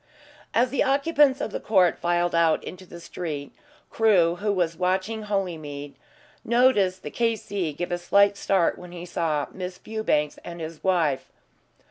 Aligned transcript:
As 0.51 0.71
the 0.71 0.81
occupants 0.81 1.41
of 1.41 1.51
the 1.51 1.59
court 1.59 1.95
filed 1.99 2.33
out 2.33 2.63
into 2.63 2.87
the 2.87 2.99
street, 2.99 3.51
Crewe, 3.91 4.37
who 4.37 4.51
was 4.51 4.75
watching 4.75 5.25
Holymead, 5.25 5.93
noticed 6.43 7.03
the 7.03 7.11
K.C. 7.11 7.71
give 7.73 7.91
a 7.91 7.99
slight 7.99 8.35
start 8.35 8.79
when 8.79 8.93
he 8.93 9.05
saw 9.05 9.45
Miss 9.51 9.77
Fewbanks 9.77 10.39
and 10.43 10.59
his 10.59 10.83
wife. 10.83 11.27